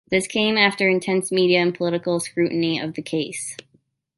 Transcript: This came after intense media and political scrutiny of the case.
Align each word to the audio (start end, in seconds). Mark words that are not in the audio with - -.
This 0.09 0.25
came 0.25 0.57
after 0.57 0.89
intense 0.89 1.31
media 1.31 1.59
and 1.59 1.75
political 1.75 2.19
scrutiny 2.19 2.79
of 2.79 2.95
the 2.95 3.03
case. 3.03 3.55